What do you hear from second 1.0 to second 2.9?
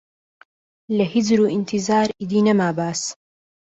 هیجر و ئینتیزار ئیدی نەما